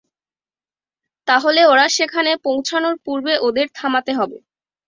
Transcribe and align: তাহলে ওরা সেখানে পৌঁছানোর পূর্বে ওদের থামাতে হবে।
তাহলে 1.27 1.61
ওরা 1.65 1.85
সেখানে 1.97 2.31
পৌঁছানোর 2.45 2.95
পূর্বে 3.05 3.33
ওদের 3.47 3.67
থামাতে 3.75 4.11
হবে। 4.19 4.37